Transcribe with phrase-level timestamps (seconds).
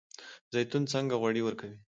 [0.53, 1.77] زیتون څنګه غوړي ورکوي؟